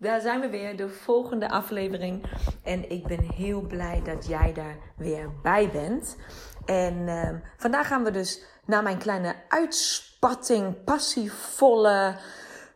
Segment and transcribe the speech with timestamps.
[0.00, 2.24] Daar zijn we weer, de volgende aflevering.
[2.62, 6.16] En ik ben heel blij dat jij daar weer bij bent.
[6.64, 12.16] En uh, vandaag gaan we dus naar mijn kleine uitspatting, passievolle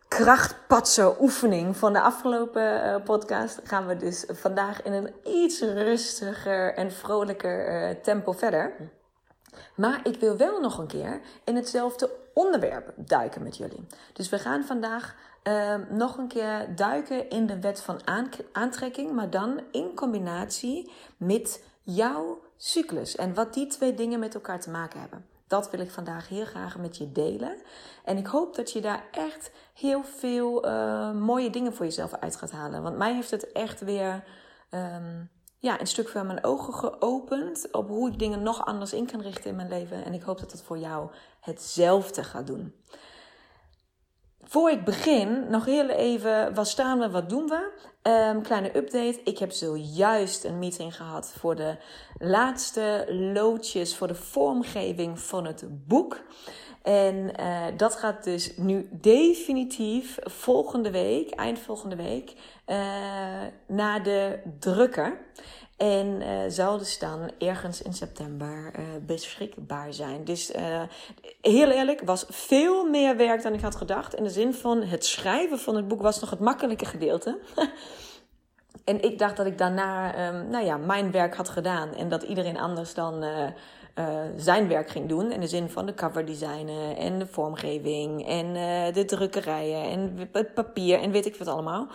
[0.09, 3.61] krachtpatser oefening van de afgelopen uh, podcast.
[3.65, 8.73] Gaan we dus vandaag in een iets rustiger en vrolijker uh, tempo verder.
[9.77, 13.87] Maar ik wil wel nog een keer in hetzelfde onderwerp duiken met jullie.
[14.13, 15.15] Dus we gaan vandaag
[15.49, 18.01] uh, nog een keer duiken in de wet van
[18.53, 24.61] aantrekking, maar dan in combinatie met jouw cyclus en wat die twee dingen met elkaar
[24.61, 25.27] te maken hebben.
[25.47, 27.57] Dat wil ik vandaag heel graag met je delen.
[28.05, 32.37] En ik hoop dat je daar echt heel veel uh, mooie dingen voor jezelf uit
[32.37, 32.83] gaat halen.
[32.83, 34.25] Want mij heeft het echt weer
[34.71, 39.07] um, ja, een stuk van mijn ogen geopend op hoe ik dingen nog anders in
[39.07, 40.05] kan richten in mijn leven.
[40.05, 42.75] En ik hoop dat het voor jou hetzelfde gaat doen.
[44.45, 47.73] Voor ik begin, nog heel even, wat staan we, wat doen we?
[48.11, 49.21] Um, kleine update.
[49.25, 51.77] Ik heb zojuist een meeting gehad voor de
[52.19, 56.21] laatste loodjes voor de vormgeving van het boek.
[56.83, 62.33] En uh, dat gaat dus nu definitief volgende week, eind volgende week,
[62.67, 62.77] uh,
[63.67, 65.19] naar de drukker.
[65.77, 70.25] En uh, zou dus dan ergens in september uh, beschikbaar zijn.
[70.25, 70.83] Dus uh,
[71.41, 74.15] heel eerlijk, was veel meer werk dan ik had gedacht.
[74.15, 77.39] In de zin van het schrijven van het boek was nog het makkelijke gedeelte.
[78.85, 81.95] en ik dacht dat ik daarna, um, nou ja, mijn werk had gedaan.
[81.95, 83.25] En dat iedereen anders dan
[84.37, 85.33] zijn werk ging doen.
[85.33, 88.53] In de zin van de cover designen en de vormgeving en
[88.93, 91.89] de drukkerijen en het papier en weet ik wat allemaal.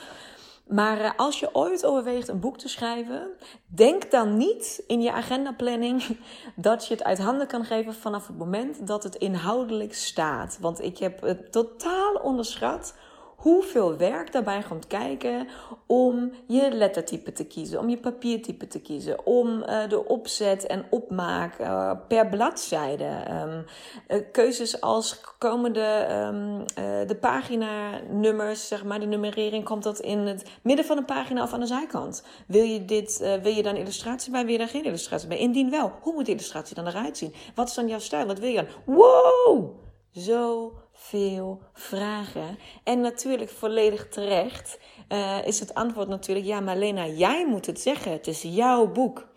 [0.69, 3.30] Maar uh, als je ooit overweegt een boek te schrijven,
[3.66, 6.03] denk dan niet in je agendaplanning
[6.56, 10.57] dat je het uit handen kan geven vanaf het moment dat het inhoudelijk staat.
[10.62, 12.94] Want ik heb het totaal onderschat
[13.39, 15.47] hoeveel werk daarbij komt kijken
[15.85, 20.85] om je lettertype te kiezen, om je papiertype te kiezen, om uh, de opzet en
[20.89, 23.09] opmaak uh, per bladzijde.
[23.31, 23.66] Um,
[24.07, 26.66] uh, keuzes als komende um,
[27.07, 31.53] de paginanummers, zeg maar, de nummerering, komt dat in het midden van een pagina of
[31.53, 32.23] aan de zijkant?
[32.47, 35.38] Wil je, dit, wil je dan illustratie bij, wil je daar geen illustratie bij?
[35.38, 37.33] Indien wel, hoe moet die illustratie dan eruit zien?
[37.56, 38.25] Wat is dan jouw stijl?
[38.25, 38.95] Wat wil je dan?
[38.95, 39.77] Wow!
[40.11, 40.71] Zo
[41.09, 42.58] veel vragen.
[42.84, 47.81] En natuurlijk volledig terecht uh, is het antwoord natuurlijk: ja, maar Lena, jij moet het
[47.81, 48.12] zeggen.
[48.12, 49.28] Het is jouw boek.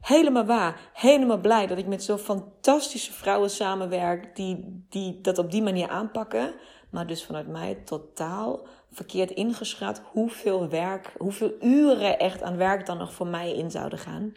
[0.00, 0.90] Helemaal waar.
[0.92, 5.88] Helemaal blij dat ik met zo'n fantastische vrouwen samenwerk die, die dat op die manier
[5.88, 6.54] aanpakken.
[6.90, 12.98] Maar dus vanuit mij totaal verkeerd ingeschat hoeveel werk, hoeveel uren echt aan werk dan
[12.98, 14.34] nog voor mij in zouden gaan.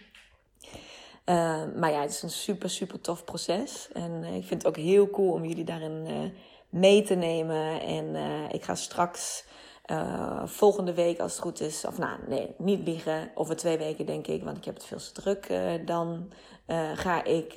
[1.25, 3.89] Uh, maar ja, het is een super, super tof proces.
[3.93, 6.13] En uh, ik vind het ook heel cool om jullie daarin uh,
[6.69, 7.81] mee te nemen.
[7.81, 9.45] En uh, ik ga straks
[9.91, 14.05] uh, volgende week, als het goed is, of nou nee, niet liegen, over twee weken
[14.05, 15.49] denk ik, want ik heb het veel te druk.
[15.49, 16.31] Uh, dan
[16.95, 17.53] ga ik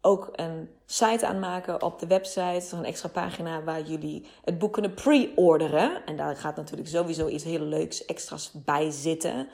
[0.00, 4.94] ook een site aanmaken op de website, een extra pagina waar jullie het boek kunnen
[4.94, 6.04] pre-orderen.
[6.06, 9.48] En daar gaat natuurlijk sowieso iets heel leuks extra's bij zitten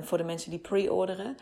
[0.00, 1.36] voor de mensen die pre-orderen.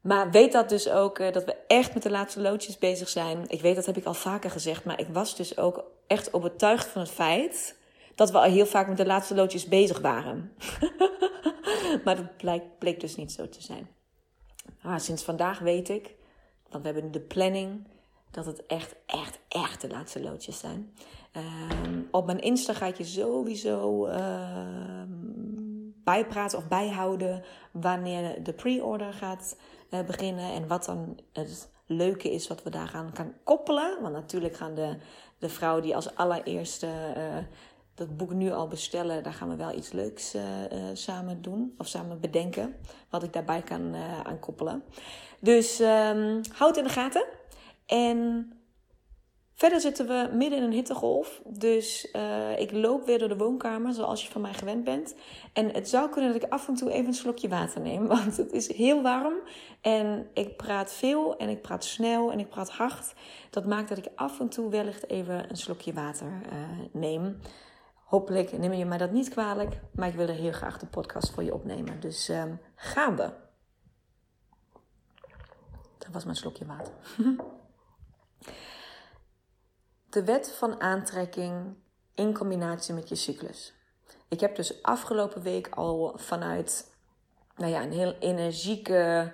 [0.00, 3.44] Maar weet dat dus ook, uh, dat we echt met de laatste loodjes bezig zijn.
[3.48, 6.86] Ik weet, dat heb ik al vaker gezegd, maar ik was dus ook echt overtuigd
[6.86, 7.78] van het feit
[8.14, 10.52] dat we al heel vaak met de laatste loodjes bezig waren.
[12.04, 13.88] maar dat bleek, dus niet zo te zijn.
[14.82, 16.14] Ah, sinds vandaag weet ik,
[16.68, 17.86] want we hebben de planning,
[18.30, 20.94] dat het echt, echt, echt de laatste loodjes zijn.
[21.36, 25.02] Um, op mijn Insta ga je sowieso uh,
[26.04, 29.56] bijpraten of bijhouden wanneer de pre-order gaat
[29.90, 30.52] beginnen.
[30.52, 34.02] En wat dan het leuke is wat we daaraan kan koppelen.
[34.02, 34.96] Want natuurlijk gaan de,
[35.38, 37.36] de vrouwen die als allereerste uh,
[37.94, 39.22] dat boek nu al bestellen.
[39.22, 40.42] Daar gaan we wel iets leuks uh,
[40.92, 41.74] samen doen.
[41.78, 42.76] Of samen bedenken.
[43.08, 43.94] Wat ik daarbij kan
[44.24, 44.82] aan koppelen.
[45.40, 47.24] Dus um, houd in de gaten.
[47.86, 48.52] En
[49.60, 51.40] verder zitten we midden in een hittegolf.
[51.46, 55.14] Dus uh, ik loop weer door de woonkamer zoals je van mij gewend bent.
[55.52, 58.06] En het zou kunnen dat ik af en toe even een slokje water neem.
[58.16, 59.34] Want het is heel warm.
[59.80, 63.14] En ik praat veel en ik praat snel en ik praat hard.
[63.50, 66.32] Dat maakt dat ik af en toe wellicht even een slokje water
[66.92, 67.38] neem.
[68.04, 71.30] Hopelijk neem je mij dat niet kwalijk, maar ik wil er heel graag de podcast
[71.30, 72.00] voor je opnemen.
[72.00, 73.30] Dus um, gaan we.
[75.98, 76.92] Dat was mijn slokje water.
[80.10, 81.74] De wet van aantrekking
[82.14, 83.74] in combinatie met je cyclus.
[84.28, 86.94] Ik heb dus afgelopen week al vanuit
[87.56, 89.32] nou ja, een heel energieke,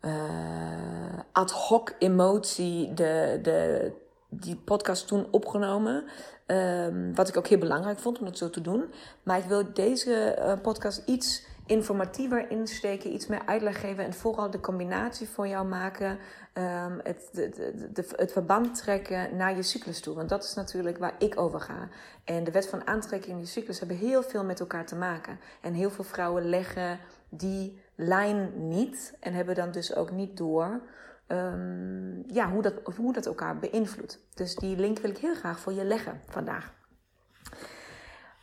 [0.00, 3.92] uh, ad hoc emotie de, de,
[4.28, 6.04] die podcast toen opgenomen.
[6.46, 8.92] Um, wat ik ook heel belangrijk vond om dat zo te doen.
[9.22, 14.50] Maar ik wil deze uh, podcast iets informatiever insteken, iets meer uitleg geven en vooral
[14.50, 16.18] de combinatie voor jou maken.
[16.58, 17.48] Um, het, de,
[17.92, 20.14] de, het verband trekken naar je cyclus toe.
[20.14, 21.88] Want dat is natuurlijk waar ik over ga.
[22.24, 25.38] En de wet van aantrekking en je cyclus hebben heel veel met elkaar te maken.
[25.60, 30.80] En heel veel vrouwen leggen die lijn niet en hebben dan dus ook niet door
[31.28, 34.18] um, ja, hoe, dat, hoe dat elkaar beïnvloedt.
[34.34, 36.72] Dus die link wil ik heel graag voor je leggen vandaag.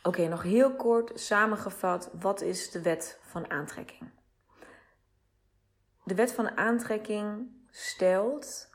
[0.02, 4.10] Oké, nog heel kort samengevat, wat is de wet van aantrekking?
[6.04, 8.70] De wet van aantrekking stelt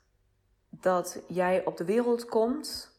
[0.70, 2.96] dat jij op de wereld komt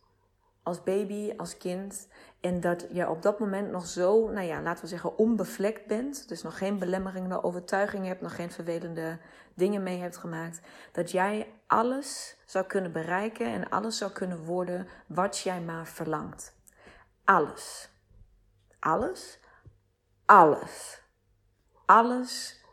[0.63, 2.09] als baby, als kind.
[2.41, 6.29] En dat je op dat moment nog zo, nou ja, laten we zeggen, onbevlekt bent.
[6.29, 9.19] Dus nog geen belemmerende overtuigingen hebt, nog geen vervelende
[9.55, 10.61] dingen mee hebt gemaakt.
[10.93, 16.55] Dat jij alles zou kunnen bereiken en alles zou kunnen worden wat jij maar verlangt.
[17.25, 17.91] Alles.
[18.79, 19.39] Alles.
[20.25, 21.03] Alles.
[21.87, 22.65] Alles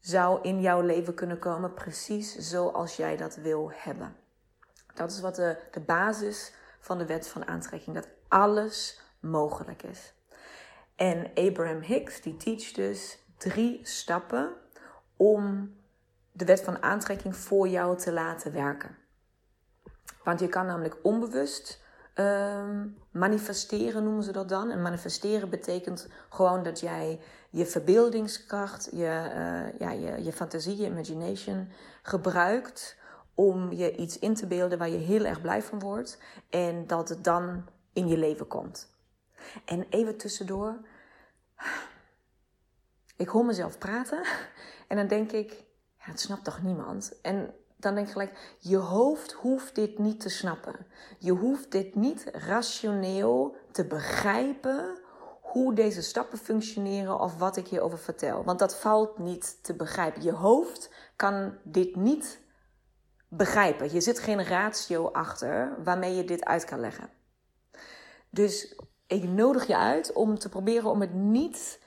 [0.00, 4.16] zou in jouw leven kunnen komen precies zoals jij dat wil hebben.
[4.94, 7.96] Dat is wat de, de basis van de wet van aantrekking.
[7.96, 10.12] Dat alles mogelijk is.
[10.96, 14.52] En Abraham Hicks die teacht dus drie stappen
[15.16, 15.74] om
[16.32, 18.96] de wet van aantrekking voor jou te laten werken.
[20.24, 21.82] Want je kan namelijk onbewust
[22.20, 24.70] uh, manifesteren, noemen ze dat dan.
[24.70, 27.20] En manifesteren betekent gewoon dat jij
[27.50, 28.96] je verbeeldingskracht, je,
[29.34, 31.68] uh, ja, je, je fantasie, je imagination
[32.02, 32.96] gebruikt
[33.34, 36.18] om je iets in te beelden waar je heel erg blij van wordt.
[36.50, 38.88] En dat het dan in je leven komt.
[39.64, 40.78] En even tussendoor.
[43.16, 44.22] Ik hoor mezelf praten
[44.88, 45.50] en dan denk ik,
[45.98, 47.20] ja, het snapt toch niemand?
[47.22, 50.86] En dan denk ik gelijk, je hoofd hoeft dit niet te snappen.
[51.18, 54.98] Je hoeft dit niet rationeel te begrijpen
[55.40, 58.44] hoe deze stappen functioneren of wat ik hierover vertel.
[58.44, 60.22] Want dat valt niet te begrijpen.
[60.22, 62.40] Je hoofd kan dit niet
[63.28, 63.92] begrijpen.
[63.92, 67.10] Je zit geen ratio achter waarmee je dit uit kan leggen.
[68.30, 71.80] Dus ik nodig je uit om te proberen om het niet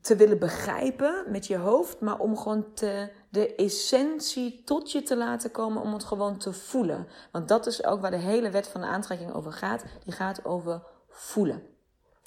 [0.00, 5.16] te willen begrijpen met je hoofd, maar om gewoon te, de essentie tot je te
[5.16, 7.08] laten komen, om het gewoon te voelen.
[7.32, 9.84] Want dat is ook waar de hele wet van de aantrekking over gaat.
[10.04, 11.62] Die gaat over voelen,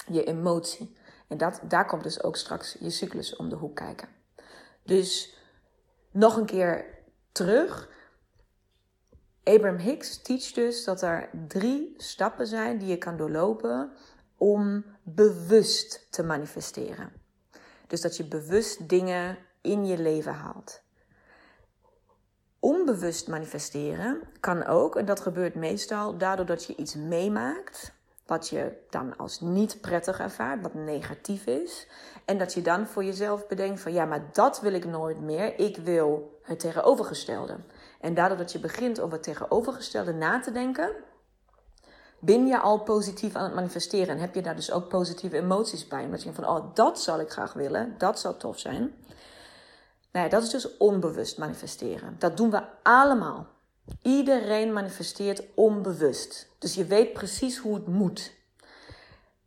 [0.07, 0.97] je emotie.
[1.27, 4.07] En dat, daar komt dus ook straks je cyclus om de hoek kijken.
[4.83, 5.37] Dus
[6.11, 6.85] nog een keer
[7.31, 7.89] terug.
[9.43, 13.91] Abraham Hicks teacht dus dat er drie stappen zijn die je kan doorlopen
[14.37, 17.11] om bewust te manifesteren.
[17.87, 20.82] Dus dat je bewust dingen in je leven haalt.
[22.63, 27.93] Onbewust manifesteren kan ook, en dat gebeurt meestal daardoor dat je iets meemaakt
[28.25, 31.87] wat je dan als niet prettig ervaart, wat negatief is.
[32.25, 35.59] En dat je dan voor jezelf bedenkt van ja, maar dat wil ik nooit meer.
[35.59, 37.55] Ik wil het tegenovergestelde.
[38.01, 40.89] En daardoor dat je begint over het tegenovergestelde na te denken,
[42.19, 44.15] ben je al positief aan het manifesteren.
[44.15, 46.03] En heb je daar dus ook positieve emoties bij.
[46.03, 47.95] Omdat je denkt van, oh, dat zal ik graag willen.
[47.97, 48.93] Dat zou tof zijn.
[50.13, 52.15] Nou dat is dus onbewust manifesteren.
[52.19, 53.47] Dat doen we allemaal.
[54.01, 56.49] Iedereen manifesteert onbewust.
[56.59, 58.33] Dus je weet precies hoe het moet.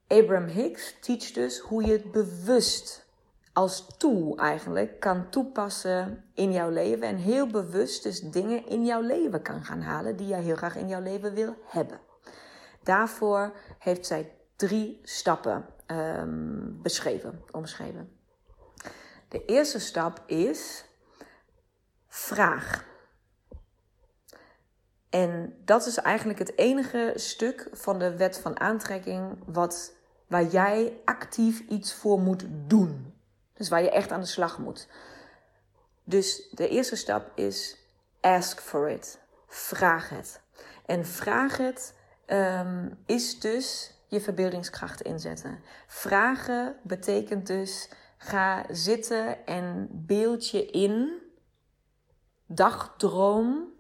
[0.07, 3.07] Abraham Hicks teacht dus hoe je het bewust
[3.53, 7.07] als tool eigenlijk kan toepassen in jouw leven.
[7.07, 10.77] En heel bewust dus dingen in jouw leven kan gaan halen die jij heel graag
[10.77, 12.01] in jouw leven wil hebben.
[12.83, 18.16] Daarvoor heeft zij drie stappen um, beschreven, omschreven.
[19.37, 20.85] De eerste stap is
[22.09, 22.85] vraag.
[25.11, 29.93] En dat is eigenlijk het enige stuk van de wet van aantrekking wat,
[30.27, 33.15] waar jij actief iets voor moet doen.
[33.55, 34.89] Dus waar je echt aan de slag moet.
[36.05, 37.77] Dus de eerste stap is
[38.21, 39.19] ask for it.
[39.47, 40.41] Vraag het.
[40.87, 41.95] En vraag het
[42.27, 45.61] um, is dus je verbeeldingskracht inzetten.
[45.87, 51.13] Vragen betekent dus ga zitten en beeld je in,
[52.47, 53.73] dagdroom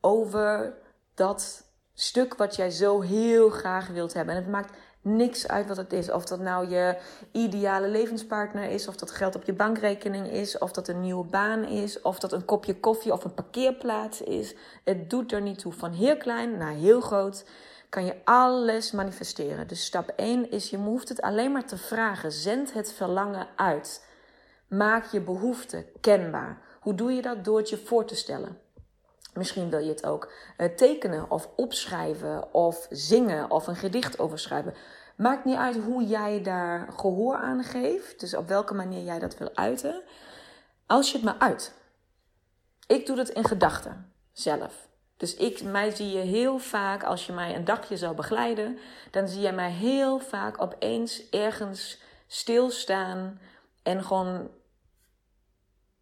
[0.00, 0.78] over
[1.14, 4.34] dat stuk wat jij zo heel graag wilt hebben.
[4.34, 6.10] En het maakt niks uit wat het is.
[6.10, 6.98] Of dat nou je
[7.32, 11.64] ideale levenspartner is, of dat geld op je bankrekening is, of dat een nieuwe baan
[11.64, 14.54] is, of dat een kopje koffie of een parkeerplaats is.
[14.84, 15.72] Het doet er niet toe.
[15.72, 17.44] Van heel klein naar heel groot
[17.90, 19.68] kan je alles manifesteren.
[19.68, 22.32] Dus stap 1 is je hoeft het alleen maar te vragen.
[22.32, 24.06] Zend het verlangen uit.
[24.68, 26.62] Maak je behoefte kenbaar.
[26.80, 27.44] Hoe doe je dat?
[27.44, 28.58] Door het je voor te stellen.
[29.34, 34.74] Misschien wil je het ook uh, tekenen of opschrijven of zingen of een gedicht overschrijven.
[35.16, 38.20] Maakt niet uit hoe jij daar gehoor aan geeft.
[38.20, 40.02] Dus op welke manier jij dat wil uiten.
[40.86, 41.74] Als je het maar uit.
[42.86, 44.88] Ik doe het in gedachten zelf.
[45.20, 48.78] Dus ik, mij zie je heel vaak, als je mij een dagje zou begeleiden,
[49.10, 53.40] dan zie je mij heel vaak opeens ergens stilstaan
[53.82, 54.50] en gewoon,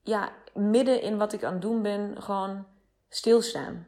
[0.02, 2.66] ja, midden in wat ik aan het doen ben, gewoon
[3.08, 3.86] stilstaan.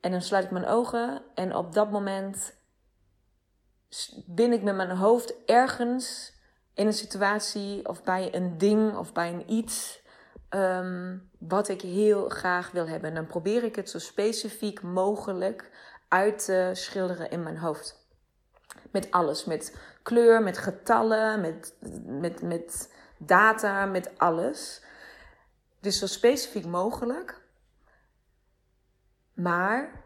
[0.00, 2.54] En dan sluit ik mijn ogen en op dat moment
[4.26, 6.32] ben ik met mijn hoofd ergens
[6.74, 10.02] in een situatie of bij een ding of bij een iets
[10.50, 13.08] um, wat ik heel graag wil hebben.
[13.08, 15.70] En dan probeer ik het zo specifiek mogelijk
[16.08, 18.06] uit te schilderen in mijn hoofd.
[18.90, 19.44] Met alles.
[19.44, 21.74] Met kleur, met getallen, met,
[22.04, 24.82] met, met data, met alles.
[25.80, 27.42] Dus zo specifiek mogelijk.
[29.34, 30.04] Maar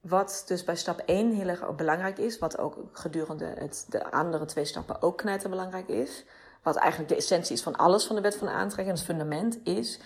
[0.00, 4.44] wat dus bij stap 1 heel erg belangrijk is, wat ook gedurende het, de andere
[4.44, 6.24] twee stappen ook belangrijk is,
[6.64, 9.98] wat eigenlijk de essentie is van alles van de wet van aantrekking, het fundament is,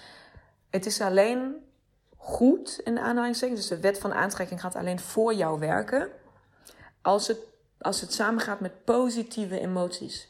[0.71, 1.55] het is alleen
[2.17, 6.09] goed in de aanhalingstekens, dus de wet van aantrekking gaat alleen voor jou werken,
[7.03, 7.39] als het,
[7.79, 10.29] als het samengaat met positieve emoties.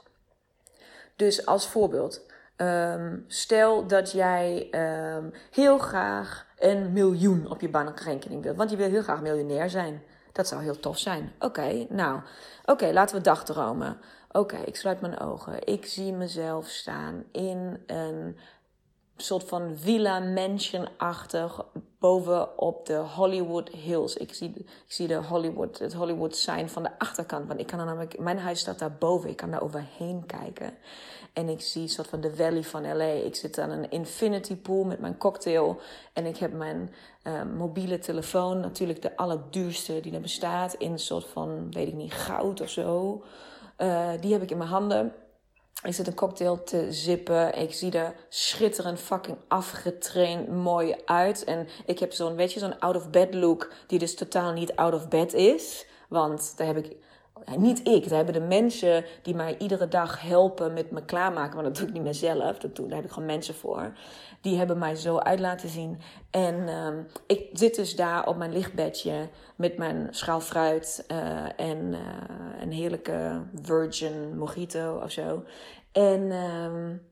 [1.17, 4.69] Dus als voorbeeld, um, stel dat jij
[5.17, 9.71] um, heel graag een miljoen op je bankrekening wilt, want je wil heel graag miljonair
[9.71, 10.03] zijn.
[10.39, 11.33] Dat zou heel tof zijn.
[11.39, 12.21] Oké, nou,
[12.65, 14.01] oké, laten we dagdromen.
[14.33, 15.67] Oké, ik sluit mijn ogen.
[15.67, 18.37] Ik zie mezelf staan in een
[19.21, 21.65] soort van villa mansion-achtig
[21.99, 24.17] bovenop de Hollywood Hills.
[24.17, 27.47] Ik zie, ik zie de Hollywood, het Hollywood sign van de achterkant.
[27.47, 29.31] Want ik kan er namelijk, mijn huis staat daar boven.
[29.31, 30.75] Ik kan daar overheen kijken.
[31.33, 33.05] En ik zie soort van de valley van LA.
[33.05, 35.81] Ik zit aan een infinity pool met mijn cocktail.
[36.13, 36.95] En ik heb mijn
[37.25, 40.75] uh, mobiele telefoon, natuurlijk de allerduurste die er bestaat.
[40.75, 43.23] In een soort van, weet ik niet, goud of zo.
[43.79, 45.13] Uh, die heb ik in mijn handen.
[45.83, 47.59] Ik zit een cocktail te zippen.
[47.59, 51.45] Ik zie er schitterend fucking afgetraind mooi uit.
[51.45, 53.73] En ik heb zo'n, weet je, zo'n out-of-bed look.
[53.87, 55.87] Die dus totaal niet out-of-bed is.
[56.09, 56.97] Want daar heb ik
[57.57, 61.55] niet ik, dat hebben de mensen die mij iedere dag helpen met me klaarmaken.
[61.55, 63.93] Want dat doe ik niet meer zelf, dat doe, daar heb ik gewoon mensen voor.
[64.41, 66.01] Die hebben mij zo uit laten zien.
[66.31, 71.93] En um, ik zit dus daar op mijn lichtbedje met mijn schaal fruit uh, en
[71.93, 71.99] uh,
[72.61, 75.45] een heerlijke virgin mojito of zo.
[75.93, 77.03] En um,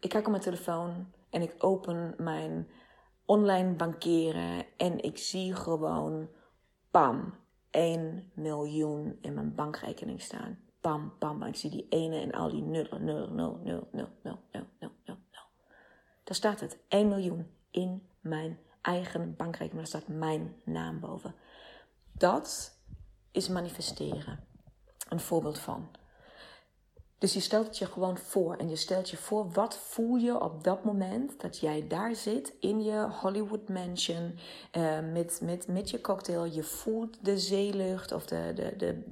[0.00, 2.68] ik kijk op mijn telefoon en ik open mijn
[3.26, 6.28] online bankeren en ik zie gewoon,
[6.90, 7.34] bam,
[7.74, 10.58] 1 miljoen in mijn bankrekening staan.
[10.80, 11.48] Bam, bam, bam.
[11.48, 14.90] Ik zie die ene en al die nullen, nul, nul, nul, nul, nul, nul, nul,
[15.04, 15.16] nul,
[16.24, 16.78] Daar staat het.
[16.88, 19.76] 1 miljoen in mijn eigen bankrekening.
[19.76, 21.34] Daar staat mijn naam boven.
[22.12, 22.78] Dat
[23.30, 24.44] is manifesteren.
[25.08, 25.90] Een voorbeeld van.
[27.24, 28.56] Dus je stelt het je gewoon voor.
[28.56, 32.52] En je stelt je voor, wat voel je op dat moment dat jij daar zit
[32.60, 34.38] in je Hollywood mansion
[34.76, 36.44] uh, met, met, met je cocktail.
[36.44, 39.02] Je voelt de zeelucht of de, de, de,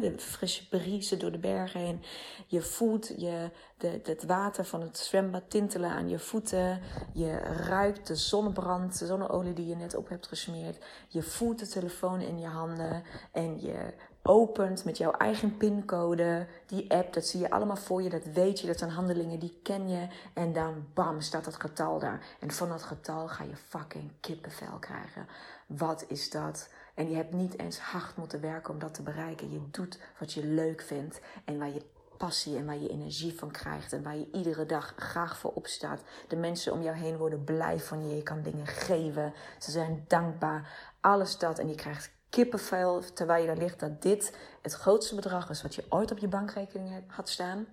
[0.00, 2.02] de, frisse brise door de bergen heen.
[2.46, 6.80] Je voelt je, de, het water van het zwembad tintelen aan je voeten.
[7.12, 10.84] Je ruikt de zonnebrand, de zonneolie die je net op hebt gesmeerd.
[11.08, 13.92] Je voelt de telefoon in je handen en je
[14.22, 18.60] opent met jouw eigen pincode, die app, dat zie je allemaal voor je, dat weet
[18.60, 20.06] je, dat zijn handelingen, die ken je.
[20.34, 22.26] En dan bam, staat dat getal daar.
[22.40, 25.26] En van dat getal ga je fucking kippenvel krijgen.
[25.66, 26.68] Wat is dat?
[26.94, 29.50] En je hebt niet eens hard moeten werken om dat te bereiken.
[29.50, 31.82] Je doet wat je leuk vindt en waar je
[32.16, 36.00] passie en waar je energie van krijgt en waar je iedere dag graag voor opstaat.
[36.28, 38.16] De mensen om jou heen worden blij van je.
[38.16, 39.32] Je kan dingen geven.
[39.58, 40.92] Ze zijn dankbaar.
[41.00, 41.58] Alles dat.
[41.58, 45.74] En je krijgt kippenvel terwijl je daar ligt dat dit het grootste bedrag is wat
[45.74, 47.66] je ooit op je bankrekening had staan.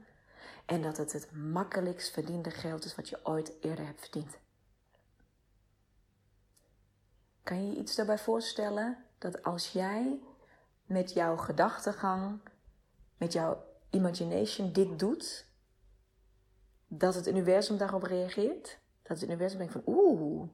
[0.65, 4.37] En dat het het makkelijkst verdiende geld is wat je ooit eerder hebt verdiend.
[7.43, 10.19] Kan je je iets daarbij voorstellen dat als jij
[10.85, 12.39] met jouw gedachtegang,
[13.17, 15.45] met jouw imagination dit doet,
[16.87, 18.79] dat het universum daarop reageert?
[19.01, 20.49] Dat het universum denkt van oeh,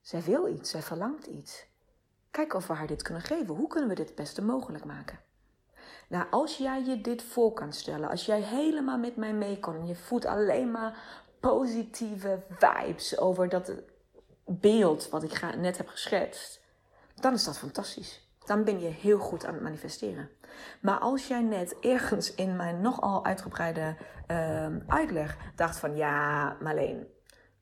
[0.00, 1.67] zij wil iets, zij verlangt iets.
[2.30, 3.54] Kijk of we haar dit kunnen geven.
[3.54, 5.18] Hoe kunnen we dit het beste mogelijk maken?
[6.08, 9.74] Nou, als jij je dit voor kan stellen, als jij helemaal met mij mee kan
[9.74, 10.98] en je voelt alleen maar
[11.40, 13.72] positieve vibes over dat
[14.44, 16.60] beeld wat ik net heb geschetst,
[17.14, 18.26] dan is dat fantastisch.
[18.44, 20.30] Dan ben je heel goed aan het manifesteren.
[20.80, 23.96] Maar als jij net ergens in mijn nogal uitgebreide
[24.30, 27.06] uh, uitleg dacht van ja, Marleen,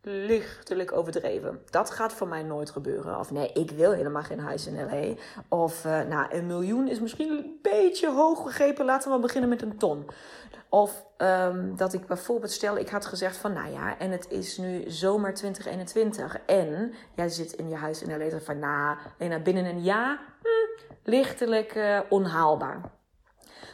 [0.09, 1.63] lichtelijk overdreven.
[1.71, 3.19] Dat gaat voor mij nooit gebeuren.
[3.19, 5.15] Of nee, ik wil helemaal geen huis in LA.
[5.49, 8.85] Of uh, nou, een miljoen is misschien een beetje hoog gegrepen.
[8.85, 10.07] Laten we beginnen met een ton.
[10.69, 14.59] Of um, dat ik bijvoorbeeld stel, ik had gezegd van nou ja, en het is
[14.59, 16.39] nu zomer 2021.
[16.47, 20.83] En jij zit in je huis in LA van nou, nee, binnen een jaar, hm,
[21.11, 22.81] lichtelijk uh, onhaalbaar.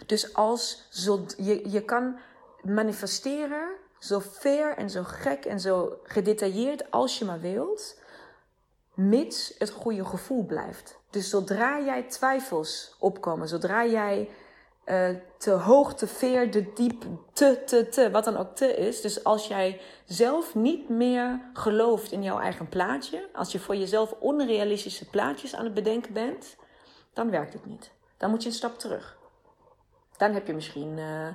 [0.07, 0.89] Dus als
[1.37, 2.19] je, je kan
[2.63, 3.69] manifesteren
[4.03, 8.01] zo fair en zo gek en zo gedetailleerd als je maar wilt,
[8.95, 10.99] mits het goede gevoel blijft.
[11.11, 14.29] Dus zodra jij twijfels opkomen, zodra jij
[14.85, 19.01] uh, te hoog, te veer, te diep, te, te, te, wat dan ook te is.
[19.01, 24.15] Dus als jij zelf niet meer gelooft in jouw eigen plaatje, als je voor jezelf
[24.19, 26.57] onrealistische plaatjes aan het bedenken bent,
[27.13, 27.91] dan werkt het niet.
[28.17, 29.17] Dan moet je een stap terug.
[30.17, 31.29] Dan heb je misschien uh,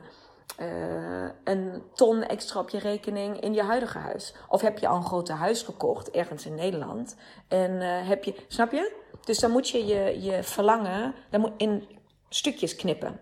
[0.59, 4.33] uh, een ton extra op je rekening in je huidige huis.
[4.49, 7.15] Of heb je al een grote huis gekocht ergens in Nederland
[7.47, 8.95] en uh, heb je, snap je?
[9.25, 11.87] Dus dan moet je je, je verlangen dan moet in
[12.29, 13.19] stukjes knippen.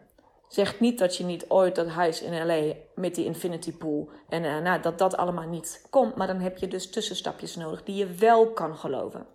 [0.47, 4.43] Zeg niet dat je niet ooit dat huis in LA met die infinity pool en
[4.43, 7.95] uh, nou, dat dat allemaal niet komt, maar dan heb je dus tussenstapjes nodig die
[7.95, 9.27] je wel kan geloven.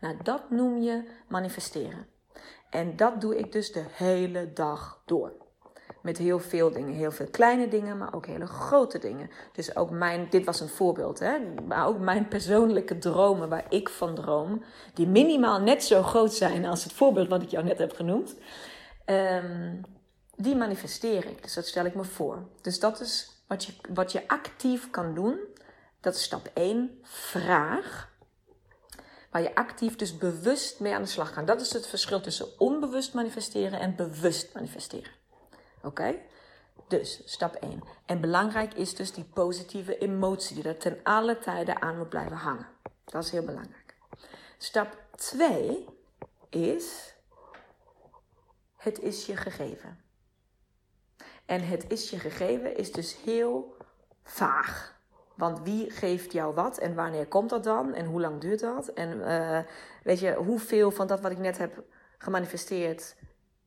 [0.00, 2.06] Nou, dat noem je manifesteren.
[2.70, 5.43] En dat doe ik dus de hele dag door.
[6.04, 6.94] Met heel veel dingen.
[6.94, 9.30] Heel veel kleine dingen, maar ook hele grote dingen.
[9.52, 11.38] Dus ook mijn, dit was een voorbeeld, hè.
[11.66, 14.62] Maar ook mijn persoonlijke dromen waar ik van droom.
[14.94, 18.34] Die minimaal net zo groot zijn als het voorbeeld wat ik jou net heb genoemd.
[19.06, 19.80] Um,
[20.36, 21.42] die manifesteer ik.
[21.42, 22.48] Dus dat stel ik me voor.
[22.60, 25.38] Dus dat is wat je, wat je actief kan doen.
[26.00, 26.98] Dat is stap 1.
[27.02, 28.12] Vraag.
[29.30, 31.46] Waar je actief dus bewust mee aan de slag gaat.
[31.46, 35.10] Dat is het verschil tussen onbewust manifesteren en bewust manifesteren.
[35.84, 36.14] Oké?
[36.88, 37.82] Dus stap 1.
[38.06, 42.36] En belangrijk is dus die positieve emotie die er ten alle tijde aan moet blijven
[42.36, 42.66] hangen.
[43.04, 43.94] Dat is heel belangrijk.
[44.58, 45.86] Stap 2
[46.48, 47.14] is:
[48.76, 50.02] het is je gegeven.
[51.46, 53.76] En het is je gegeven is dus heel
[54.22, 54.92] vaag.
[55.34, 58.88] Want wie geeft jou wat en wanneer komt dat dan en hoe lang duurt dat?
[58.88, 59.58] En uh,
[60.02, 61.82] weet je, hoeveel van dat wat ik net heb
[62.18, 63.14] gemanifesteerd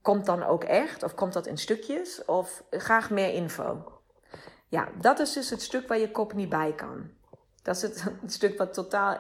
[0.08, 1.04] komt dan ook echt?
[1.04, 2.26] Of komt dat in stukjes?
[2.26, 3.84] Of graag meer info?
[4.68, 7.10] Ja, dat is dus het stuk waar je kop niet bij kan.
[7.64, 9.20] Dat is het, stuk wat totaal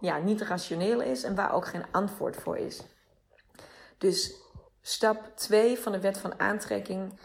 [0.00, 2.82] ja, niet rationeel is en waar ook geen antwoord voor is.
[3.98, 4.34] Dus
[4.80, 7.20] stap 2 van de wet van aantrekking,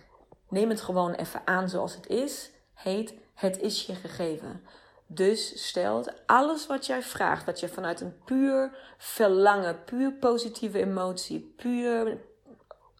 [0.49, 4.63] neem het gewoon even aan zoals het is, heet het is je gegeven.
[5.07, 11.53] Dus stelt alles wat jij vraagt, wat je vanuit een puur verlangen, puur positieve emotie,
[11.57, 12.31] puur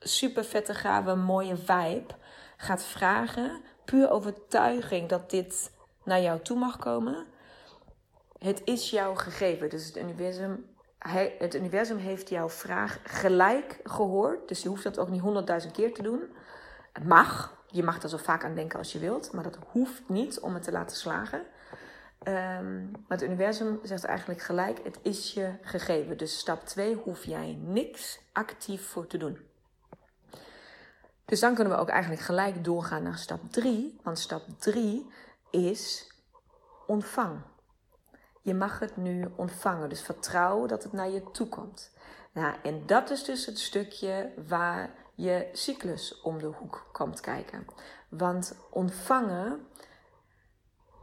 [0.04, 2.14] super vette, gave, mooie vibe
[2.58, 5.72] gaat vragen, puur overtuiging dat dit
[6.04, 7.26] naar jou toe mag komen.
[8.38, 9.70] Het is jou gegeven.
[9.70, 10.66] Dus het universum,
[11.38, 14.48] het universum heeft jouw vraag gelijk gehoord.
[14.48, 16.22] Dus je hoeft dat ook niet honderdduizend keer te doen.
[16.94, 17.62] Het mag.
[17.68, 19.32] Je mag er zo vaak aan denken als je wilt.
[19.32, 21.40] Maar dat hoeft niet om het te laten slagen.
[22.28, 26.18] Um, maar het universum zegt eigenlijk gelijk: het is je gegeven.
[26.18, 29.38] Dus stap 2 hoef jij niks actief voor te doen.
[31.26, 34.00] Dus dan kunnen we ook eigenlijk gelijk doorgaan naar stap 3.
[34.04, 35.10] Want stap 3
[35.50, 36.12] is
[36.88, 37.42] ontvang.
[38.42, 39.90] Je mag het nu ontvangen.
[39.90, 41.92] Dus vertrouw dat het naar je toe komt.
[42.34, 47.66] Nou, en dat is dus het stukje waar je cyclus om de hoek komt kijken.
[48.10, 49.68] Want ontvangen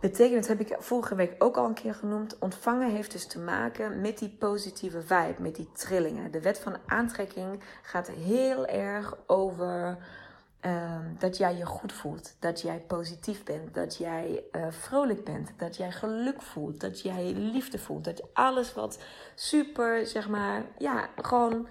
[0.00, 3.38] betekent, dat heb ik vorige week ook al een keer genoemd, ontvangen heeft dus te
[3.38, 6.30] maken met die positieve vibe, met die trillingen.
[6.30, 9.98] De wet van aantrekking gaat heel erg over
[10.60, 15.52] Ehm, dat jij je goed voelt, dat jij positief bent, dat jij uh, vrolijk bent,
[15.56, 18.98] dat jij geluk voelt, dat jij liefde voelt, dat alles wat
[19.34, 21.68] super, zeg maar, ja, gewoon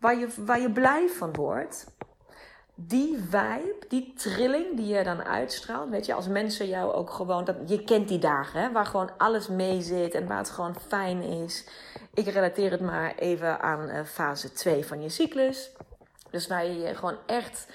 [0.00, 1.86] waar je, waar je blij van wordt,
[2.80, 7.44] die vibe, die trilling die je dan uitstraalt, weet je, als mensen jou ook gewoon,
[7.44, 10.76] dat, je kent die dagen, hè, waar gewoon alles mee zit en waar het gewoon
[10.86, 11.64] fijn is.
[12.14, 15.70] Ik relateer het maar even aan uh, fase 2 van je cyclus.
[16.30, 17.68] Dus waar je je gewoon echt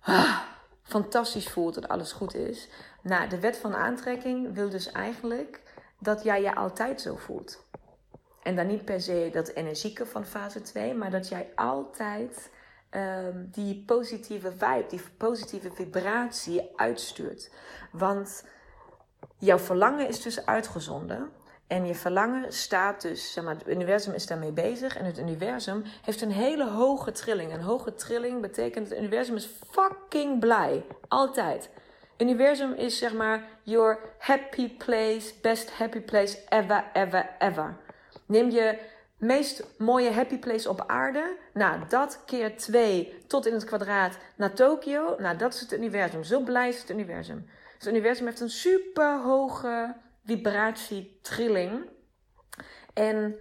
[0.00, 0.38] ah,
[0.82, 2.68] fantastisch voelt dat alles goed is.
[3.02, 5.60] Nou, de wet van aantrekking wil dus eigenlijk
[5.98, 7.64] dat jij je altijd zo voelt.
[8.42, 12.50] En dan niet per se dat energieke van fase 2, maar dat jij altijd
[12.96, 17.50] um, die positieve vibe, die positieve vibratie uitstuurt.
[17.92, 18.44] Want
[19.38, 21.30] jouw verlangen is dus uitgezonden.
[21.66, 24.96] En je verlangen staat dus, zeg maar, het universum is daarmee bezig.
[24.96, 27.52] En het universum heeft een hele hoge trilling.
[27.52, 30.84] Een hoge trilling betekent het universum is fucking blij.
[31.08, 31.70] Altijd.
[32.18, 37.76] Universum is zeg maar your happy place, best happy place ever, ever, ever.
[38.26, 38.78] Neem je
[39.22, 41.36] meest mooie happy place op aarde.
[41.52, 45.14] Nou, dat keer twee tot in het kwadraat naar Tokio.
[45.18, 46.24] Nou, dat is het universum.
[46.24, 47.46] Zo blij is het universum.
[47.46, 51.88] Dus het universum heeft een super hoge vibratie, trilling.
[52.94, 53.36] En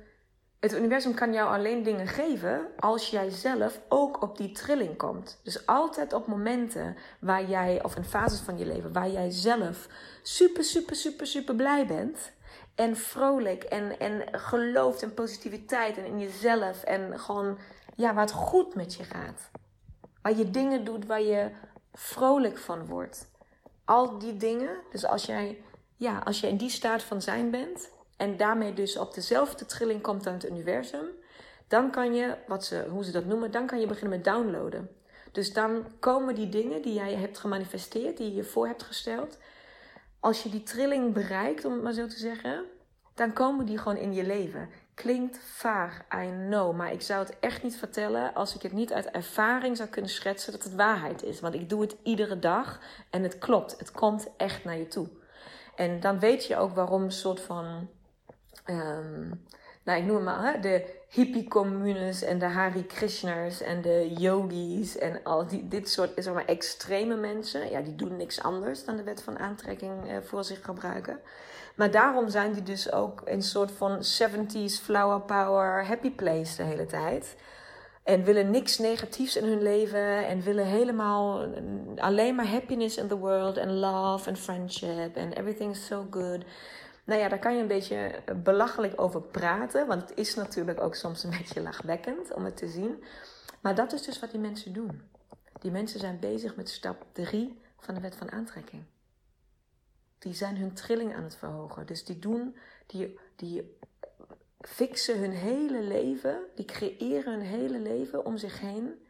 [0.59, 5.39] het universum kan jou alleen dingen geven als jij zelf ook op die trilling komt.
[5.43, 9.87] Dus altijd op momenten waar jij, of in fases van je leven, waar jij zelf
[10.23, 12.31] super, super, super, super blij bent.
[12.75, 16.83] En vrolijk en, en gelooft in positiviteit en in jezelf.
[16.83, 17.57] En gewoon,
[17.95, 19.49] ja, waar het goed met je gaat.
[20.21, 21.49] Waar je dingen doet waar je
[21.93, 23.29] vrolijk van wordt.
[23.85, 25.61] Al die dingen, dus als jij
[26.01, 30.01] ja, als je in die staat van zijn bent en daarmee dus op dezelfde trilling
[30.01, 31.05] komt aan het universum,
[31.67, 34.89] dan kan je, wat ze, hoe ze dat noemen, dan kan je beginnen met downloaden.
[35.31, 39.37] Dus dan komen die dingen die jij hebt gemanifesteerd, die je je voor hebt gesteld,
[40.21, 42.65] als je die trilling bereikt, om het maar zo te zeggen,
[43.13, 44.69] dan komen die gewoon in je leven.
[44.93, 48.93] Klinkt vaag, I know, maar ik zou het echt niet vertellen als ik het niet
[48.93, 51.39] uit ervaring zou kunnen schetsen dat het waarheid is.
[51.39, 52.79] Want ik doe het iedere dag
[53.09, 55.07] en het klopt, het komt echt naar je toe.
[55.75, 57.89] En dan weet je ook waarom een soort van.
[58.65, 59.45] Um,
[59.83, 65.19] nou, ik noem het maar, de hippie-communes en de Hari Krishners en de yogis en
[65.23, 67.69] al die, dit soort zeg maar, extreme mensen.
[67.69, 71.19] Ja, die doen niks anders dan de wet van aantrekking eh, voor zich gebruiken.
[71.75, 76.63] Maar daarom zijn die dus ook een soort van 70s flower power happy place de
[76.63, 77.35] hele tijd.
[78.03, 80.27] En willen niks negatiefs in hun leven.
[80.27, 81.45] En willen helemaal
[81.95, 83.57] alleen maar happiness in the world.
[83.57, 85.15] En love en friendship.
[85.15, 86.43] En everything is so good.
[87.03, 89.87] Nou ja, daar kan je een beetje belachelijk over praten.
[89.87, 93.03] Want het is natuurlijk ook soms een beetje lachwekkend om het te zien.
[93.61, 95.01] Maar dat is dus wat die mensen doen.
[95.59, 98.83] Die mensen zijn bezig met stap 3 van de wet van aantrekking.
[100.19, 101.85] Die zijn hun trilling aan het verhogen.
[101.85, 103.77] Dus die doen, die, die
[104.59, 109.05] fixen hun hele leven, die creëren hun hele leven om zich heen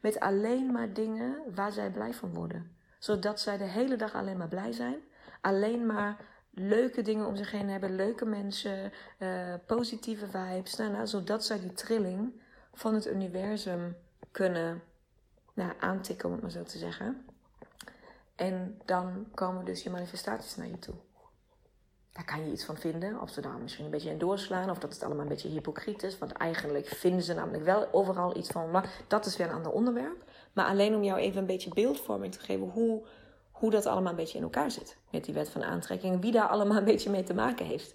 [0.00, 2.76] met alleen maar dingen waar zij blij van worden.
[2.98, 5.00] Zodat zij de hele dag alleen maar blij zijn,
[5.40, 6.16] alleen maar
[6.58, 11.60] leuke dingen om zich heen hebben, leuke mensen, uh, positieve vibes, nou, nou, zodat zij
[11.60, 12.40] die trilling
[12.74, 13.96] van het universum
[14.32, 14.82] kunnen
[15.54, 17.24] nou, aantikken, om het maar zo te zeggen.
[18.34, 20.94] En dan komen dus je manifestaties naar je toe.
[22.12, 23.20] Daar kan je iets van vinden.
[23.20, 24.70] Of ze daar misschien een beetje in doorslaan.
[24.70, 26.18] Of dat het allemaal een beetje hypocriet is.
[26.18, 28.70] Want eigenlijk vinden ze namelijk wel overal iets van.
[28.70, 30.24] Maar dat is weer een ander onderwerp.
[30.52, 32.68] Maar alleen om jou even een beetje beeldvorming te geven.
[32.68, 33.02] Hoe,
[33.58, 34.96] hoe dat allemaal een beetje in elkaar zit.
[35.10, 36.20] Met die wet van aantrekking.
[36.20, 37.94] Wie daar allemaal een beetje mee te maken heeft.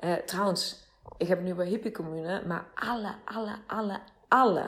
[0.00, 2.42] Uh, trouwens, ik heb nu bij hippie commune.
[2.46, 4.64] Maar alle, alle, alle, alle.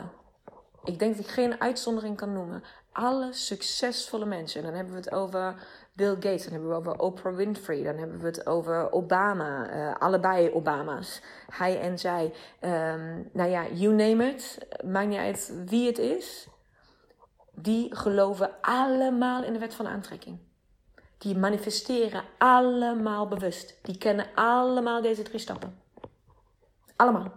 [0.85, 2.63] Ik denk dat ik geen uitzondering kan noemen.
[2.93, 4.61] Alle succesvolle mensen.
[4.61, 5.55] En dan hebben we het over
[5.95, 9.95] Bill Gates, dan hebben we over Oprah Winfrey, dan hebben we het over Obama, uh,
[9.99, 12.33] allebei Obama's, hij en zij.
[12.61, 16.49] Um, nou ja, you name it, maakt niet uit wie het is.
[17.55, 20.39] Die geloven allemaal in de wet van aantrekking.
[21.19, 23.79] Die manifesteren allemaal bewust.
[23.83, 25.81] Die kennen allemaal deze drie stappen.
[26.97, 27.33] Allemaal.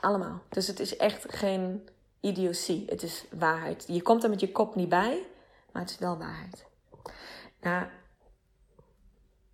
[0.00, 0.42] Allemaal.
[0.48, 1.88] Dus het is echt geen
[2.20, 2.84] idiotie.
[2.88, 3.84] Het is waarheid.
[3.86, 5.26] Je komt er met je kop niet bij,
[5.72, 6.66] maar het is wel waarheid.
[7.60, 7.86] Nou,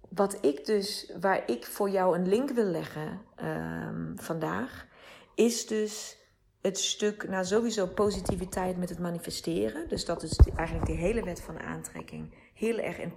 [0.08, 4.86] wat ik dus, waar ik voor jou een link wil leggen um, vandaag,
[5.34, 6.16] is dus
[6.60, 9.88] het stuk, nou sowieso positiviteit met het manifesteren.
[9.88, 13.12] Dus dat is eigenlijk die hele wet van aantrekking heel erg in,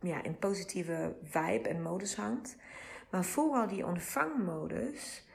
[0.00, 2.56] ja, in positieve vibe en modus hangt.
[3.10, 5.26] Maar vooral die ontvangmodus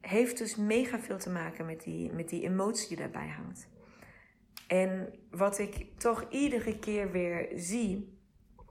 [0.00, 3.68] heeft dus mega veel te maken met die, met die emotie die daarbij hangt.
[4.66, 8.16] En wat ik toch iedere keer weer zie,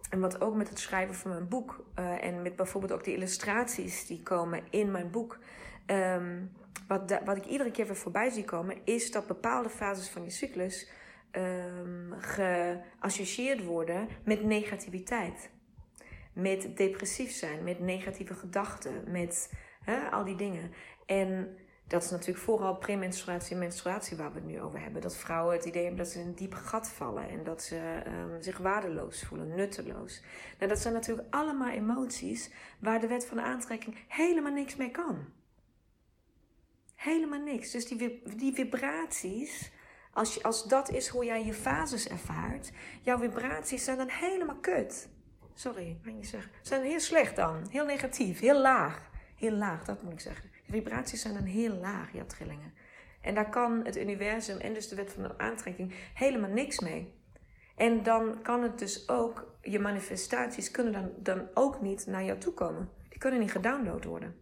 [0.10, 3.14] en wat ook met het schrijven van mijn boek uh, en met bijvoorbeeld ook de
[3.14, 5.40] illustraties die komen in mijn boek,
[5.86, 6.52] um,
[6.88, 10.30] wat, wat ik iedere keer weer voorbij zie komen, is dat bepaalde fases van je
[10.30, 10.90] cyclus
[11.32, 15.50] um, geassocieerd worden met negativiteit.
[16.34, 19.50] Met depressief zijn, met negatieve gedachten, met
[20.12, 20.72] al die dingen.
[21.06, 25.02] En dat is natuurlijk vooral premenstruatie en menstruatie waar we het nu over hebben.
[25.02, 28.02] Dat vrouwen het idee hebben dat ze in een diep gat vallen en dat ze
[28.08, 30.22] um, zich waardeloos voelen, nutteloos.
[30.58, 34.92] Nou, dat zijn natuurlijk allemaal emoties waar de wet van de aantrekking helemaal niks mee
[34.92, 35.26] kan.
[36.96, 37.72] Helemaal niks.
[37.72, 39.72] Dus die, die vibraties,
[40.14, 44.60] als, je, als dat is hoe jij je fases ervaart, jouw vibraties zijn dan helemaal
[44.60, 45.10] kut.
[45.54, 46.52] Sorry, wat je zeggen?
[46.62, 47.68] Zijn heel slecht dan.
[47.70, 49.10] Heel negatief, heel laag.
[49.36, 50.52] Heel laag, dat moet ik zeggen.
[50.66, 52.74] De vibraties zijn dan heel laag, jouw trillingen.
[53.22, 57.14] En daar kan het universum en dus de wet van de aantrekking helemaal niks mee.
[57.76, 62.40] En dan kan het dus ook, je manifestaties kunnen dan, dan ook niet naar jou
[62.40, 62.90] toe komen.
[63.10, 64.36] Die kunnen niet gedownload worden.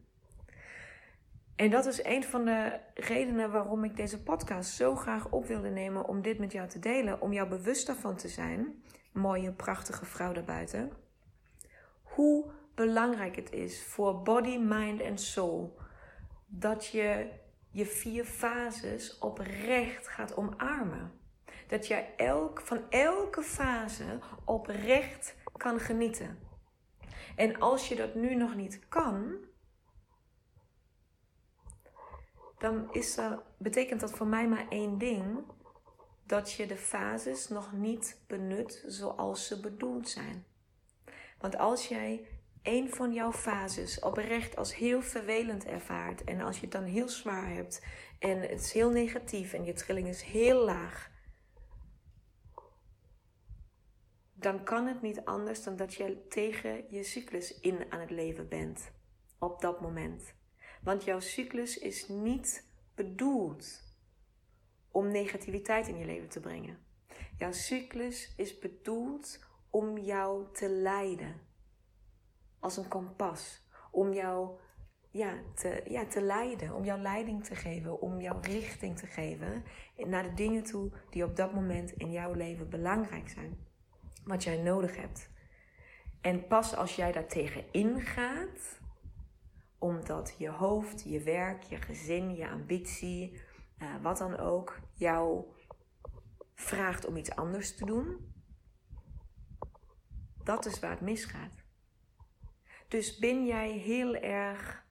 [1.56, 5.70] En dat is een van de redenen waarom ik deze podcast zo graag op wilde
[5.70, 7.22] nemen om dit met jou te delen.
[7.22, 10.92] Om jou bewust daarvan te zijn, mooie, prachtige vrouw daarbuiten.
[12.02, 15.78] Hoe belangrijk het is voor body, mind en soul
[16.46, 17.28] dat je
[17.70, 21.12] je vier fases oprecht gaat omarmen.
[21.68, 26.40] Dat je elk, van elke fase oprecht kan genieten.
[27.36, 29.36] En als je dat nu nog niet kan,
[32.64, 33.20] dan is
[33.58, 35.44] betekent dat voor mij maar één ding.
[36.26, 40.46] Dat je de fases nog niet benut zoals ze bedoeld zijn.
[41.40, 42.28] Want als jij
[42.62, 47.10] een van jouw fases oprecht als heel vervelend ervaart en als je het dan heel
[47.10, 47.86] zwaar hebt
[48.20, 51.12] en het is heel negatief en je trilling is heel laag,
[54.34, 58.48] dan kan het niet anders dan dat je tegen je cyclus in aan het leven
[58.48, 58.92] bent
[59.40, 60.42] op dat moment.
[60.84, 63.82] Want jouw cyclus is niet bedoeld
[64.92, 66.78] om negativiteit in je leven te brengen.
[67.38, 71.42] Jouw cyclus is bedoeld om jou te leiden.
[72.60, 73.68] Als een kompas.
[73.92, 74.60] Om jou
[75.12, 76.76] ja, te, ja, te leiden.
[76.76, 78.02] Om jou leiding te geven.
[78.02, 79.64] Om jou richting te geven.
[79.96, 83.58] Naar de dingen toe die op dat moment in jouw leven belangrijk zijn.
[84.24, 85.30] Wat jij nodig hebt.
[86.22, 88.82] En pas als jij daar tegen ingaat
[89.84, 93.42] omdat je hoofd, je werk, je gezin, je ambitie,
[93.82, 95.46] uh, wat dan ook, jou
[96.56, 98.34] vraagt om iets anders te doen.
[100.44, 101.54] Dat is waar het misgaat.
[102.88, 104.86] Dus ben jij heel erg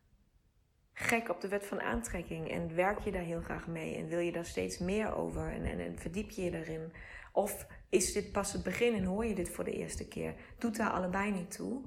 [0.93, 4.19] gek op de wet van aantrekking en werk je daar heel graag mee en wil
[4.19, 6.93] je daar steeds meer over en, en, en verdiep je je erin?
[7.33, 10.35] Of is dit pas het begin en hoor je dit voor de eerste keer?
[10.59, 11.83] Doet daar allebei niet toe.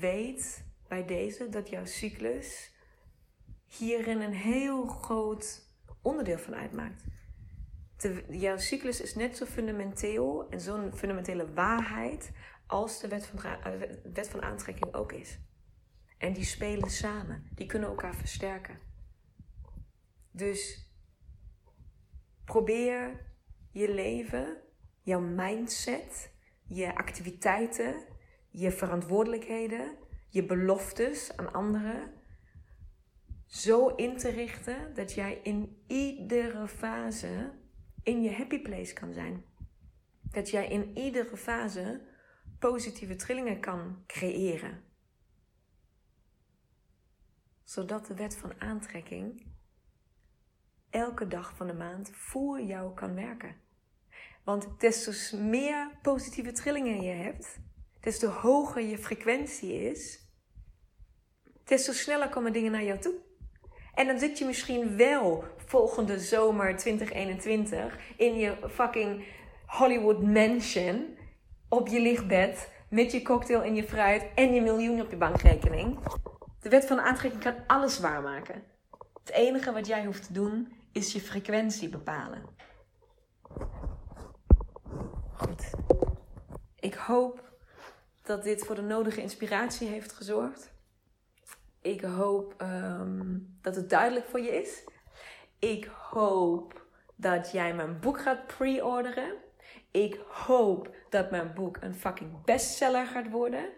[0.00, 2.76] Weet bij deze dat jouw cyclus
[3.66, 5.66] hierin een heel groot
[6.02, 7.04] onderdeel van uitmaakt.
[8.28, 12.32] jouw cyclus is net zo fundamenteel en zo'n fundamentele waarheid
[12.66, 13.80] als de wet van, uh,
[14.12, 15.38] wet van aantrekking ook is.
[16.18, 18.78] En die spelen samen, die kunnen elkaar versterken.
[20.30, 20.90] Dus
[22.44, 23.26] probeer
[23.70, 24.56] je leven,
[25.02, 26.32] jouw mindset,
[26.64, 28.04] je activiteiten,
[28.50, 29.96] je verantwoordelijkheden
[30.28, 32.12] je beloftes aan anderen
[33.46, 37.52] zo in te richten dat jij in iedere fase
[38.02, 39.44] in je happy place kan zijn.
[40.22, 42.00] Dat jij in iedere fase
[42.58, 44.82] positieve trillingen kan creëren.
[47.62, 49.46] Zodat de wet van aantrekking
[50.90, 53.56] elke dag van de maand voor jou kan werken.
[54.44, 57.60] Want des te meer positieve trillingen je hebt,
[58.08, 60.28] des te hoger je frequentie is,
[61.64, 63.14] des te sneller komen dingen naar jou toe.
[63.94, 69.24] En dan zit je misschien wel volgende zomer 2021 in je fucking
[69.66, 71.16] Hollywood mansion
[71.68, 75.98] op je lichtbed met je cocktail in je fruit en je miljoen op je bankrekening.
[76.60, 78.62] De wet van de aantrekking kan alles waarmaken.
[79.24, 82.42] Het enige wat jij hoeft te doen is je frequentie bepalen.
[85.32, 85.70] Goed.
[86.80, 87.48] Ik hoop
[88.28, 90.72] dat dit voor de nodige inspiratie heeft gezorgd.
[91.80, 94.84] Ik hoop um, dat het duidelijk voor je is.
[95.58, 96.86] Ik hoop
[97.16, 99.34] dat jij mijn boek gaat pre-orderen.
[99.90, 103.68] Ik hoop dat mijn boek een fucking bestseller gaat worden.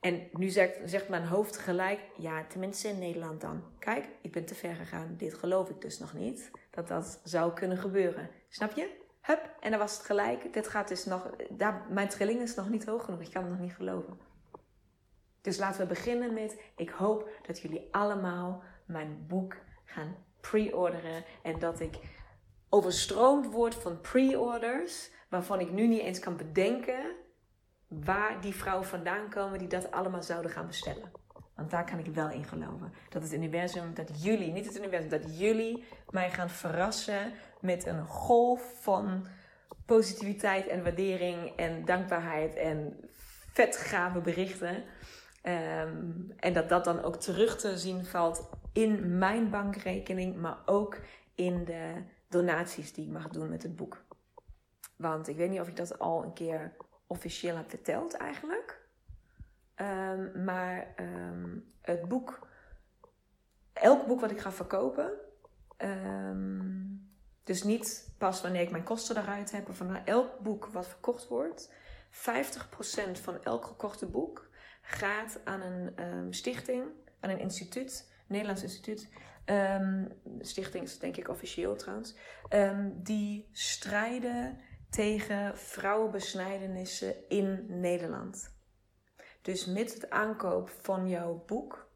[0.00, 3.64] En nu zegt, zegt mijn hoofd gelijk, ja, tenminste in Nederland dan.
[3.78, 5.14] Kijk, ik ben te ver gegaan.
[5.16, 6.50] Dit geloof ik dus nog niet.
[6.70, 8.30] Dat dat zou kunnen gebeuren.
[8.48, 9.01] Snap je?
[9.22, 10.52] Hup, en dan was het gelijk.
[10.52, 13.20] Dit gaat dus nog, daar, mijn trilling is nog niet hoog genoeg.
[13.20, 14.18] Ik kan het nog niet geloven.
[15.40, 21.24] Dus laten we beginnen met, ik hoop dat jullie allemaal mijn boek gaan pre-orderen.
[21.42, 21.98] En dat ik
[22.68, 27.14] overstroomd word van pre-orders, waarvan ik nu niet eens kan bedenken
[27.88, 31.12] waar die vrouwen vandaan komen die dat allemaal zouden gaan bestellen.
[31.56, 32.92] Want daar kan ik wel in geloven.
[33.08, 38.06] Dat het universum, dat jullie, niet het universum, dat jullie mij gaan verrassen met een
[38.06, 39.26] golf van
[39.86, 43.10] positiviteit en waardering en dankbaarheid en
[43.52, 44.84] vetgave berichten.
[45.42, 50.98] Ehm, en dat dat dan ook terug te zien valt in mijn bankrekening, maar ook
[51.34, 54.04] in de donaties die ik mag doen met het boek.
[54.96, 58.81] Want ik weet niet of ik dat al een keer officieel heb verteld eigenlijk.
[59.82, 62.48] Ehm, maar ehm, het boek,
[63.72, 65.12] elk boek wat ik ga verkopen,
[65.76, 66.70] ehm,
[67.44, 71.28] dus niet pas wanneer ik mijn kosten eruit heb, maar van elk boek wat verkocht
[71.28, 71.72] wordt,
[72.10, 74.48] 50% van elk gekochte boek
[74.82, 76.84] gaat aan een stichting,
[77.20, 79.08] aan een instituut, Nederlands instituut.
[80.40, 82.14] stichting is denk ik officieel trouwens.
[82.92, 84.58] die strijden
[84.90, 88.52] tegen vrouwenbesnijdenissen in Nederland.
[89.42, 91.88] Dus met het aankoop van jouw boek,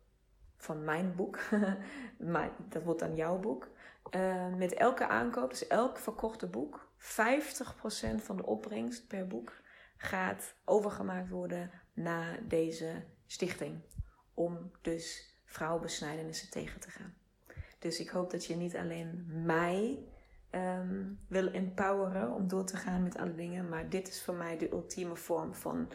[0.56, 1.38] van mijn boek,
[2.32, 3.68] maar dat wordt dan jouw boek.
[4.10, 7.04] Uh, met elke aankoop, dus elk verkochte boek, 50%
[8.16, 9.52] van de opbrengst per boek
[9.96, 13.80] gaat overgemaakt worden naar deze stichting.
[14.34, 17.14] Om dus vrouwenbesnijdenissen tegen te gaan.
[17.78, 19.98] Dus ik hoop dat je niet alleen mij
[20.50, 24.58] um, wil empoweren om door te gaan met alle dingen, maar dit is voor mij
[24.58, 25.88] de ultieme vorm van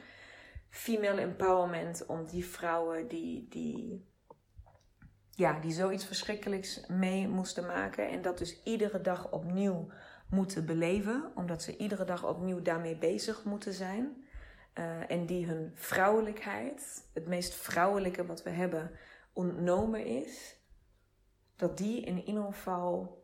[0.71, 4.05] female empowerment om die vrouwen die, die,
[5.31, 9.91] ja, die zoiets verschrikkelijks mee moesten maken en dat dus iedere dag opnieuw
[10.29, 14.25] moeten beleven, omdat ze iedere dag opnieuw daarmee bezig moeten zijn.
[14.73, 18.91] Uh, en die hun vrouwelijkheid, het meest vrouwelijke wat we hebben,
[19.33, 20.55] ontnomen is.
[21.55, 23.23] Dat die in ieder geval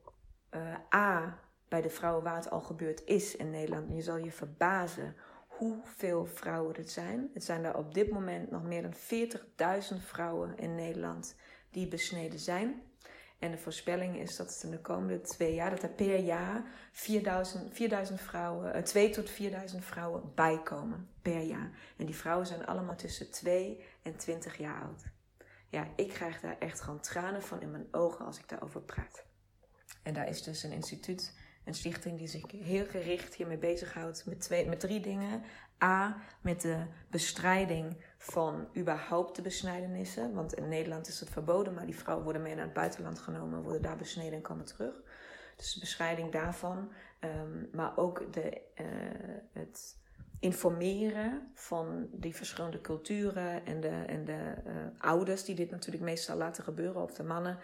[0.52, 3.90] uh, A, bij de vrouwen het al gebeurd is in Nederland.
[3.90, 5.16] En je zal je verbazen
[5.58, 7.30] hoeveel vrouwen het zijn.
[7.34, 8.94] Het zijn er op dit moment nog meer dan
[10.00, 11.36] 40.000 vrouwen in Nederland
[11.72, 12.82] die besneden zijn.
[13.40, 16.64] En de voorspelling is dat het in de komende twee jaar, dat er per jaar
[16.92, 21.72] 4000, 4000 vrouwen, 2 eh, tot 4000 vrouwen bijkomen per jaar.
[21.98, 25.04] En die vrouwen zijn allemaal tussen 2 en 20 jaar oud.
[25.70, 29.26] Ja, ik krijg daar echt gewoon tranen van in mijn ogen als ik daarover praat.
[30.04, 31.34] En daar is dus een instituut
[31.68, 35.44] een stichting die zich heel gericht hiermee bezighoudt met, twee, met drie dingen.
[35.84, 40.34] A, met de bestrijding van überhaupt de besnijdenissen.
[40.34, 43.62] Want in Nederland is het verboden, maar die vrouwen worden mee naar het buitenland genomen,
[43.62, 45.02] worden daar besneden en komen terug.
[45.56, 46.92] Dus de bestrijding daarvan.
[47.20, 48.86] Ehm, maar ook de, uh,
[49.52, 49.98] het
[50.40, 56.38] informeren van die verschillende culturen en de, en de uh, ouders, die dit natuurlijk meestal
[56.38, 57.60] laten gebeuren, of de mannen.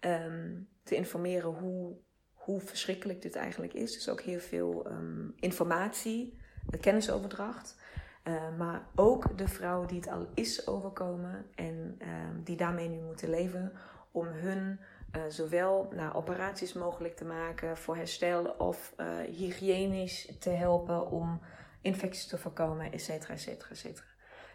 [0.00, 1.96] Um, te informeren hoe
[2.44, 3.92] hoe verschrikkelijk dit eigenlijk is.
[3.92, 6.38] Dus ook heel veel um, informatie,
[6.80, 7.76] kennisoverdracht.
[8.24, 13.00] Uh, maar ook de vrouwen die het al is overkomen en um, die daarmee nu
[13.00, 13.72] moeten leven,
[14.10, 14.80] om hun
[15.16, 21.40] uh, zowel naar operaties mogelijk te maken voor herstel of uh, hygiënisch te helpen om
[21.80, 24.04] infecties te voorkomen, et cetera, et.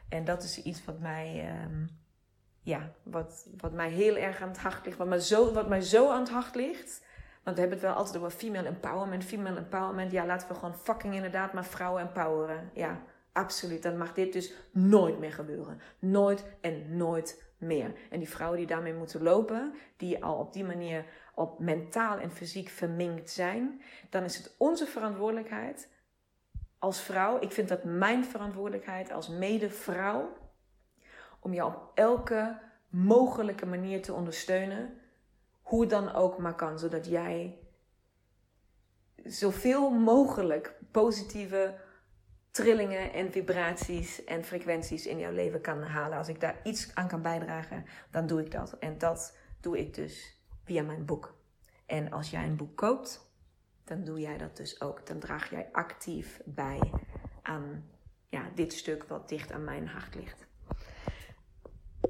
[0.10, 1.90] En dat is iets wat mij, um,
[2.62, 5.82] ja, wat, wat mij heel erg aan het hart ligt, wat mij zo, wat mij
[5.82, 7.08] zo aan het hart ligt.
[7.44, 10.12] Want we hebben het wel altijd over female empowerment, female empowerment.
[10.12, 12.70] Ja, laten we gewoon fucking inderdaad maar vrouwen empoweren.
[12.74, 13.84] Ja, absoluut.
[13.84, 15.82] Dan mag dit dus nooit meer gebeuren.
[16.00, 17.94] Nooit en nooit meer.
[18.10, 22.32] En die vrouwen die daarmee moeten lopen, die al op die manier op mentaal en
[22.32, 25.90] fysiek verminkt zijn, dan is het onze verantwoordelijkheid
[26.80, 27.40] als vrouw.
[27.40, 30.38] Ik vind dat mijn verantwoordelijkheid als medevrouw
[31.40, 35.00] om jou op elke mogelijke manier te ondersteunen
[35.70, 37.60] hoe dan ook maar kan, zodat jij
[39.24, 41.80] zoveel mogelijk positieve
[42.52, 46.18] trillingen en vibraties en frequenties in jouw leven kan halen.
[46.18, 48.78] Als ik daar iets aan kan bijdragen, dan doe ik dat.
[48.80, 51.36] En dat doe ik dus via mijn boek.
[51.86, 53.32] En als jij een boek koopt,
[53.84, 55.08] dan doe jij dat dus ook.
[55.08, 56.92] Dan draag jij actief bij
[57.42, 57.90] aan
[58.30, 60.48] ja, dit stuk wat dicht aan mijn hart ligt.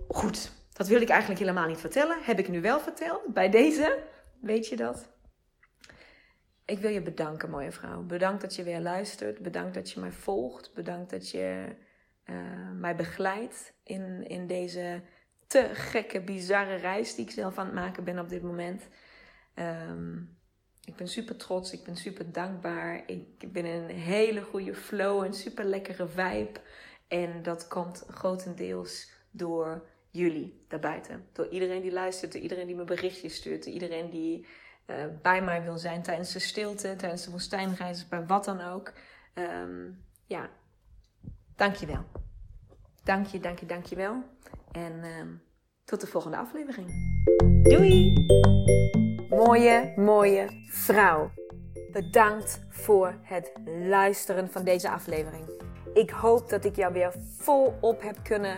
[0.08, 2.18] Goed, dat wil ik eigenlijk helemaal niet vertellen.
[2.22, 3.34] Heb ik nu wel verteld.
[3.34, 4.04] Bij deze,
[4.42, 5.10] weet je dat?
[6.66, 8.02] Ik wil je bedanken, mooie vrouw.
[8.02, 9.40] Bedankt dat je weer luistert.
[9.40, 10.74] Bedankt dat je mij volgt.
[10.74, 11.76] Bedankt dat je
[12.26, 12.36] uh,
[12.76, 15.02] mij begeleidt in, in deze
[15.48, 18.88] te gekke, bizarre reis die ik zelf aan het maken ben op dit moment.
[19.56, 20.38] Um,
[20.86, 23.04] Ik ben super trots, ik ben super dankbaar.
[23.06, 26.60] Ik ben in een hele goede flow, een super lekkere vibe.
[27.08, 31.28] En dat komt grotendeels door jullie daarbuiten.
[31.32, 34.46] Door iedereen die luistert, door iedereen die me berichtjes stuurt, door iedereen die
[34.86, 38.94] uh, bij mij wil zijn tijdens de stilte, tijdens de woestijnreizen, bij wat dan ook.
[39.34, 40.50] Um, ja,
[41.56, 42.06] dankjewel.
[43.04, 44.24] Dank je, dank je, dank je wel.
[44.72, 45.42] En um,
[45.86, 46.88] tot de volgende aflevering.
[47.64, 48.14] Doei!
[49.30, 51.32] Mooie, mooie vrouw.
[51.92, 55.50] Bedankt voor het luisteren van deze aflevering.
[55.94, 58.58] Ik hoop dat ik jou weer volop heb kunnen